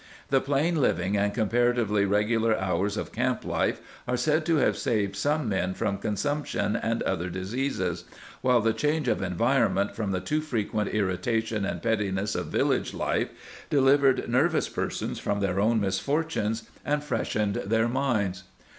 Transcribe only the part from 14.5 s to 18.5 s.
per sons from their own misfortunes and freshened their minds.